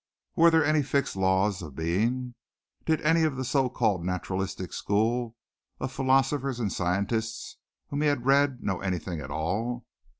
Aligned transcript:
Were 0.35 0.49
there 0.49 0.65
any 0.65 0.81
fixed 0.81 1.15
laws 1.15 1.61
of 1.61 1.75
being? 1.75 2.33
Did 2.85 3.01
any 3.01 3.21
of 3.21 3.35
the 3.35 3.45
so 3.45 3.69
called 3.69 4.03
naturalistic 4.03 4.73
school 4.73 5.35
of 5.79 5.91
philosophers 5.91 6.59
and 6.59 6.73
scientists 6.73 7.57
whom 7.89 8.01
he 8.01 8.07
had 8.07 8.25
read 8.25 8.63
know 8.63 8.79
anything 8.81 9.19
at 9.19 9.29
all? 9.29 9.85